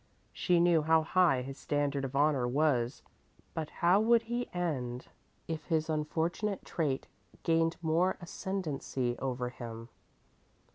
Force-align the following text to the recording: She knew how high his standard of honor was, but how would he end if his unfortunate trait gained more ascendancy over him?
She 0.33 0.59
knew 0.59 0.81
how 0.81 1.03
high 1.03 1.43
his 1.43 1.59
standard 1.59 2.03
of 2.05 2.15
honor 2.15 2.47
was, 2.47 3.03
but 3.53 3.69
how 3.69 3.99
would 3.99 4.23
he 4.23 4.49
end 4.51 5.09
if 5.47 5.65
his 5.65 5.91
unfortunate 5.91 6.65
trait 6.65 7.05
gained 7.43 7.77
more 7.83 8.17
ascendancy 8.19 9.15
over 9.19 9.49
him? 9.49 9.89